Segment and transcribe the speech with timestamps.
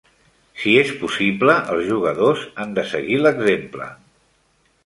[0.61, 3.93] Si és possible, els jugadors han de seguir l'exemple.